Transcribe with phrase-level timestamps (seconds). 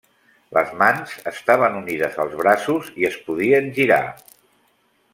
[0.57, 4.05] Les mans estaven unides als braços i es podien girar.